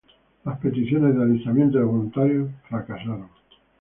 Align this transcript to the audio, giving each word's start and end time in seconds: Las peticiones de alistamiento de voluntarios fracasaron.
Las 0.45 0.57
peticiones 0.57 1.15
de 1.15 1.21
alistamiento 1.21 1.77
de 1.77 1.83
voluntarios 1.83 2.49
fracasaron. 2.67 3.29